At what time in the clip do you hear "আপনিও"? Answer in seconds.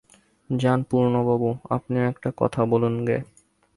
1.69-2.03